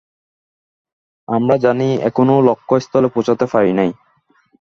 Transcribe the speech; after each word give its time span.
আমরা 1.27 1.55
জানি, 1.57 1.87
এখনও 2.09 2.37
লক্ষ্যস্থলে 2.41 3.07
পৌঁছিতে 3.07 3.45
পারি 3.45 3.71
নাই। 3.73 3.89